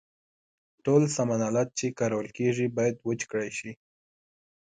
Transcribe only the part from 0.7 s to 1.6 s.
ټول سامان